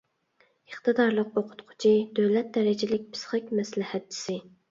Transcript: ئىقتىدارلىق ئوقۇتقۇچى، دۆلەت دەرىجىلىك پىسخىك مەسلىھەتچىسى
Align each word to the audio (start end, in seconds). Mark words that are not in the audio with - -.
ئىقتىدارلىق 0.69 1.35
ئوقۇتقۇچى، 1.41 1.91
دۆلەت 2.23 2.49
دەرىجىلىك 2.57 3.05
پىسخىك 3.13 3.55
مەسلىھەتچىسى 3.59 4.39